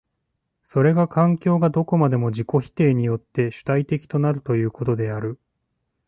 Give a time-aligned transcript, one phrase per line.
[0.63, 5.39] それが環境がどこまでも自己否定によって主体的となるということである。